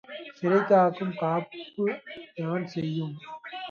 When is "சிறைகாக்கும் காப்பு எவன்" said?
0.37-2.67